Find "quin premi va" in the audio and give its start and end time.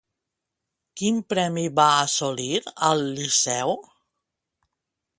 1.01-1.87